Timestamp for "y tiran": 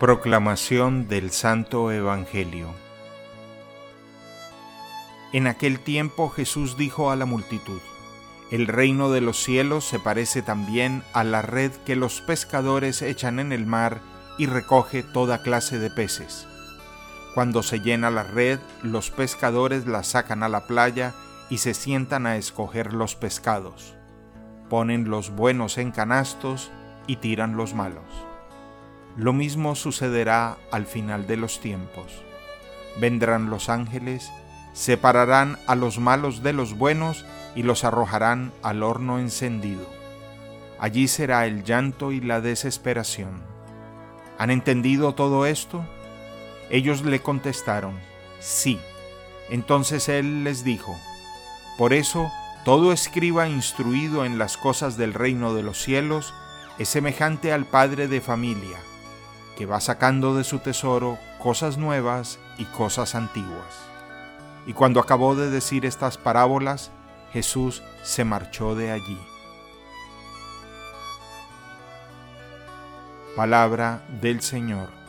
27.06-27.56